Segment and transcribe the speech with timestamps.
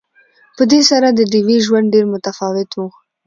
[0.57, 2.87] په دې سره د ډیوې ژوند ډېر متفاوت وو